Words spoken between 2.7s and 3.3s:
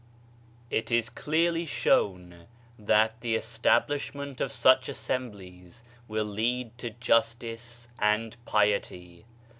that